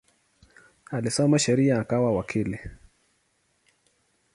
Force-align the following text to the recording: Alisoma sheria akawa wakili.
Alisoma 0.91 1.37
sheria 1.39 1.79
akawa 1.81 2.11
wakili. 2.15 2.59